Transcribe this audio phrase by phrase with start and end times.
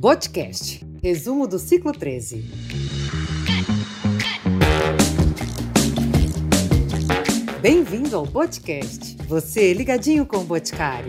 [0.00, 0.86] Podcast.
[1.02, 2.44] Resumo do ciclo 13.
[7.60, 9.16] Bem-vindo ao podcast.
[9.26, 11.08] Você ligadinho com o Boticário.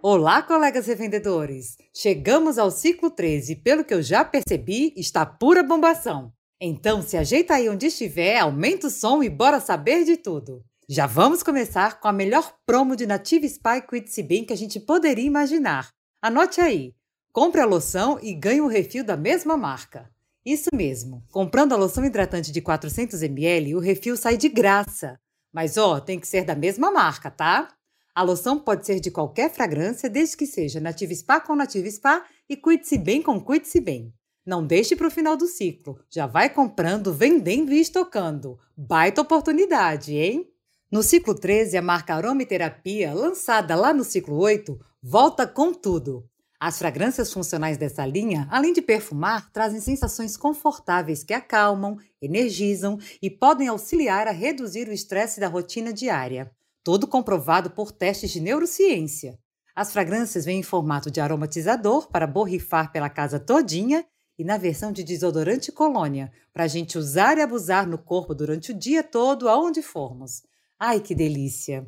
[0.00, 1.76] Olá, colegas revendedores!
[1.94, 6.32] Chegamos ao ciclo 13 e, pelo que eu já percebi, está pura bombação.
[6.58, 10.64] Então, se ajeita aí onde estiver, aumenta o som e bora saber de tudo.
[10.92, 14.80] Já vamos começar com a melhor promo de Native Spy Quit Bem que a gente
[14.80, 15.88] poderia imaginar.
[16.20, 16.96] Anote aí.
[17.32, 20.10] Compre a loção e ganhe o um refil da mesma marca.
[20.44, 21.22] Isso mesmo.
[21.30, 25.16] Comprando a loção hidratante de 400 ml, o refil sai de graça.
[25.52, 27.68] Mas ó, tem que ser da mesma marca, tá?
[28.12, 32.24] A loção pode ser de qualquer fragrância, desde que seja Native Spa com Native Spa
[32.48, 34.12] e Cuide-se Bem com Cuide-se Bem.
[34.44, 36.00] Não deixe para o final do ciclo.
[36.10, 38.58] Já vai comprando, vendendo e estocando.
[38.76, 40.49] Baita oportunidade, hein?
[40.90, 46.28] No ciclo 13, a marca Aromaterapia, lançada lá no ciclo 8, volta com tudo.
[46.58, 53.30] As fragrâncias funcionais dessa linha, além de perfumar, trazem sensações confortáveis que acalmam, energizam e
[53.30, 56.50] podem auxiliar a reduzir o estresse da rotina diária.
[56.82, 59.38] Todo comprovado por testes de neurociência.
[59.76, 64.04] As fragrâncias vêm em formato de aromatizador para borrifar pela casa todinha
[64.36, 68.72] e na versão de desodorante colônia, para a gente usar e abusar no corpo durante
[68.72, 70.42] o dia todo, aonde formos.
[70.82, 71.86] Ai, que delícia!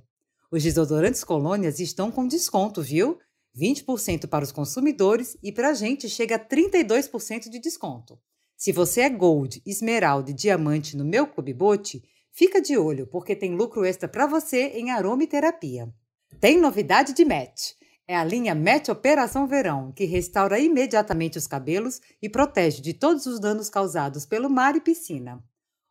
[0.51, 3.19] Os desodorantes colônias estão com desconto, viu?
[3.59, 8.21] 20% para os consumidores e para a gente chega a 32% de desconto.
[8.55, 13.35] Se você é Gold, Esmeralda e Diamante no meu Clube Bote, fica de olho porque
[13.35, 15.91] tem lucro extra para você em aromaterapia.
[16.39, 17.71] Tem novidade de Match.
[18.07, 23.25] É a linha Match Operação Verão, que restaura imediatamente os cabelos e protege de todos
[23.25, 25.43] os danos causados pelo mar e piscina.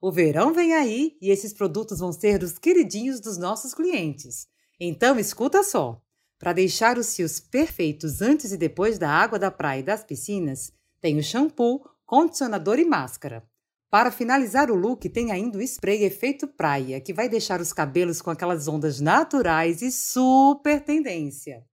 [0.02, 4.48] O verão vem aí e esses produtos vão ser os queridinhos dos nossos clientes.
[4.80, 6.02] Então, escuta só.
[6.40, 10.74] Para deixar os fios perfeitos antes e depois da água da praia e das piscinas,
[11.00, 13.48] tem o shampoo, condicionador e máscara.
[13.92, 18.24] Para finalizar o look, tem ainda o spray efeito praia, que vai deixar os cabelos
[18.24, 21.64] com aquelas ondas naturais e super tendência.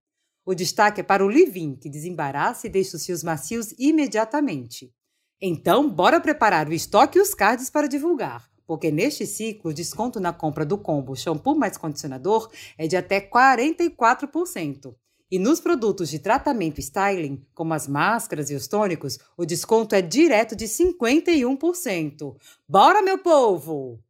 [0.45, 4.93] O destaque é para o leave-in, que desembaraça e deixa os fios macios imediatamente.
[5.41, 10.19] Então, bora preparar o estoque e os cards para divulgar, porque neste ciclo o desconto
[10.19, 14.93] na compra do combo shampoo mais condicionador é de até 44%.
[15.31, 19.95] E nos produtos de tratamento e styling, como as máscaras e os tônicos, o desconto
[19.95, 22.35] é direto de 51%.
[22.67, 24.03] Bora, meu povo!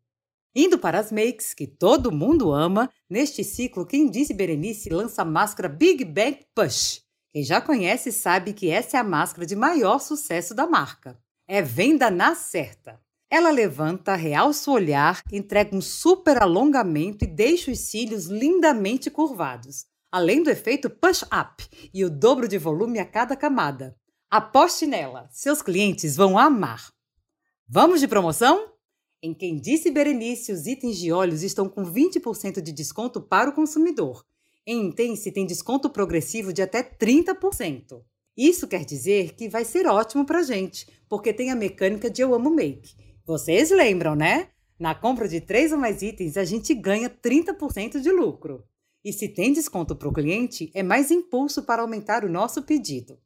[0.55, 5.25] Indo para as makes, que todo mundo ama, neste ciclo, quem disse Berenice lança a
[5.25, 9.99] máscara Big Bang Push quem já conhece sabe que essa é a máscara de maior
[9.99, 11.19] sucesso da marca.
[11.47, 12.99] É venda na certa.
[13.29, 19.85] Ela levanta, realça o olhar, entrega um super alongamento e deixa os cílios lindamente curvados,
[20.11, 21.63] além do efeito push-up
[21.93, 23.95] e o dobro de volume a cada camada.
[24.31, 26.91] Aposte nela, seus clientes vão amar.
[27.67, 28.73] Vamos de promoção?
[29.21, 33.53] Em Quem Disse Berenice, os itens de óleos estão com 20% de desconto para o
[33.53, 34.25] consumidor
[34.71, 38.03] em Intense tem desconto progressivo de até 30%.
[38.37, 42.35] Isso quer dizer que vai ser ótimo para gente, porque tem a mecânica de Eu
[42.35, 42.95] Amo Make.
[43.25, 44.49] Vocês lembram, né?
[44.79, 48.63] Na compra de três ou mais itens, a gente ganha 30% de lucro.
[49.03, 53.17] E se tem desconto para o cliente, é mais impulso para aumentar o nosso pedido.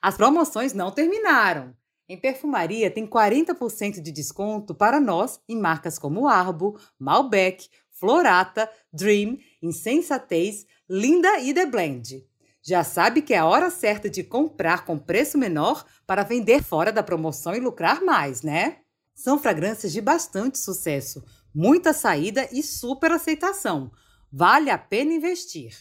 [0.00, 1.74] As promoções não terminaram.
[2.08, 7.68] Em perfumaria tem 40% de desconto para nós em marcas como Arbo, Malbec,
[8.02, 12.26] Florata, Dream, Insensatez, Linda e The Blend.
[12.60, 16.90] Já sabe que é a hora certa de comprar com preço menor para vender fora
[16.90, 18.78] da promoção e lucrar mais, né?
[19.14, 21.22] São fragrâncias de bastante sucesso,
[21.54, 23.92] muita saída e super aceitação.
[24.32, 25.72] Vale a pena investir.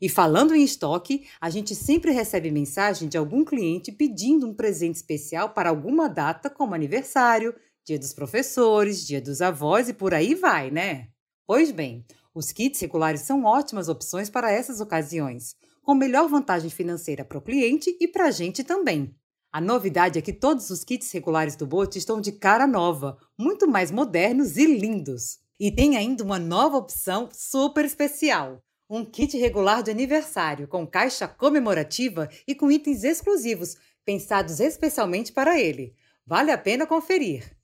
[0.00, 4.96] E falando em estoque, a gente sempre recebe mensagem de algum cliente pedindo um presente
[4.96, 7.54] especial para alguma data, como aniversário,
[7.84, 11.10] dia dos professores, dia dos avós e por aí vai, né?
[11.52, 17.24] Pois bem, os kits regulares são ótimas opções para essas ocasiões, com melhor vantagem financeira
[17.24, 19.12] para o cliente e para a gente também.
[19.52, 23.66] A novidade é que todos os kits regulares do Bote estão de cara nova, muito
[23.66, 25.40] mais modernos e lindos.
[25.58, 31.26] E tem ainda uma nova opção super especial: um kit regular de aniversário com caixa
[31.26, 33.74] comemorativa e com itens exclusivos,
[34.04, 35.96] pensados especialmente para ele.
[36.24, 37.58] Vale a pena conferir.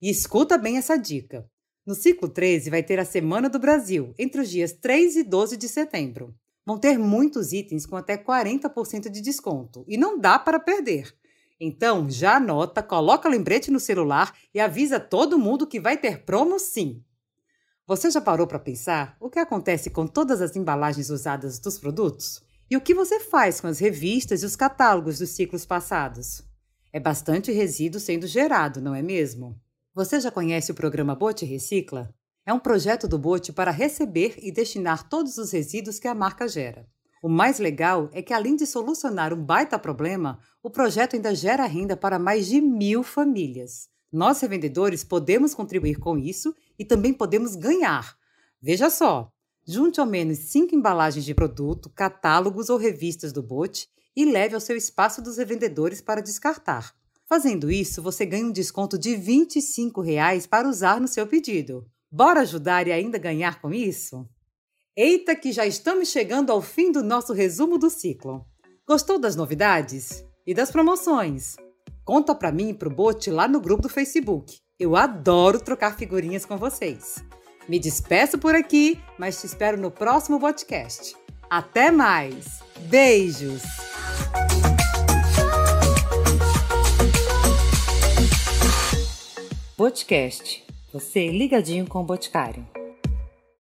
[0.00, 1.46] E escuta bem essa dica.
[1.90, 5.56] No ciclo 13 vai ter a Semana do Brasil, entre os dias 3 e 12
[5.56, 6.32] de setembro.
[6.64, 11.12] Vão ter muitos itens com até 40% de desconto e não dá para perder.
[11.58, 16.60] Então, já anota, coloca lembrete no celular e avisa todo mundo que vai ter promo
[16.60, 17.02] sim.
[17.88, 22.40] Você já parou para pensar o que acontece com todas as embalagens usadas dos produtos?
[22.70, 26.40] E o que você faz com as revistas e os catálogos dos ciclos passados?
[26.92, 29.60] É bastante resíduo sendo gerado, não é mesmo?
[29.92, 32.14] Você já conhece o programa Bote Recicla?
[32.46, 36.46] É um projeto do Bote para receber e destinar todos os resíduos que a marca
[36.46, 36.86] gera.
[37.20, 41.66] O mais legal é que, além de solucionar um baita problema, o projeto ainda gera
[41.66, 43.88] renda para mais de mil famílias.
[44.12, 48.16] Nós, revendedores, podemos contribuir com isso e também podemos ganhar.
[48.62, 49.32] Veja só!
[49.66, 54.60] Junte ao menos cinco embalagens de produto, catálogos ou revistas do Bote e leve ao
[54.60, 56.94] seu espaço dos revendedores para descartar.
[57.30, 61.86] Fazendo isso, você ganha um desconto de 25 reais para usar no seu pedido.
[62.10, 64.28] Bora ajudar e ainda ganhar com isso?
[64.96, 68.44] Eita, que já estamos chegando ao fim do nosso resumo do ciclo.
[68.84, 70.24] Gostou das novidades?
[70.44, 71.54] E das promoções?
[72.04, 74.58] Conta para mim e pro Bote lá no grupo do Facebook.
[74.76, 77.22] Eu adoro trocar figurinhas com vocês.
[77.68, 81.14] Me despeço por aqui, mas te espero no próximo podcast.
[81.48, 82.58] Até mais!
[82.88, 83.62] Beijos!
[89.80, 90.62] Podcast.
[90.92, 92.66] Você ligadinho com o Boticário.